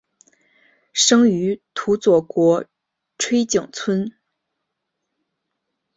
[0.93, 2.65] 生于土佐国
[3.19, 4.11] 吹井村。